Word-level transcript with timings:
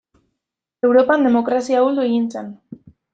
Europan 0.87 1.27
demokrazia 1.27 1.79
ahuldu 1.83 2.07
egin 2.09 2.25
zen. 2.37 2.49